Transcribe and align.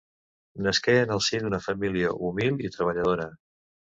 Nasqué 0.67 0.95
en 1.01 1.11
el 1.15 1.19
si 1.25 1.41
d'una 1.43 1.59
família 1.65 2.13
humil 2.29 2.57
i 2.65 2.73
treballadora. 2.77 3.29